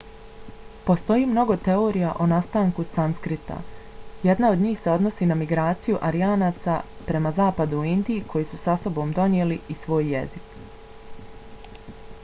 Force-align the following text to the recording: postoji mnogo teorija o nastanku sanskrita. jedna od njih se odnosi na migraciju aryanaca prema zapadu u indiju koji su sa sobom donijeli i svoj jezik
postoji 0.85 1.25
mnogo 1.33 1.55
teorija 1.65 2.13
o 2.23 2.25
nastanku 2.31 2.85
sanskrita. 2.95 3.57
jedna 4.29 4.49
od 4.55 4.63
njih 4.63 4.79
se 4.85 4.95
odnosi 4.95 5.29
na 5.33 5.37
migraciju 5.43 5.99
aryanaca 6.09 6.79
prema 7.11 7.35
zapadu 7.37 7.83
u 7.85 7.87
indiju 7.93 8.27
koji 8.35 8.49
su 8.55 8.61
sa 8.67 8.77
sobom 8.87 9.15
donijeli 9.21 9.59
i 9.77 9.79
svoj 9.85 10.11
jezik 10.17 11.95